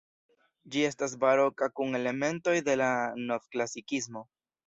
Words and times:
Ĝi 0.75 0.79
estas 0.87 1.13
baroka 1.23 1.67
kun 1.79 1.99
elementoj 2.01 2.55
de 2.69 2.77
la 2.83 2.89
novklasikismo. 3.27 4.27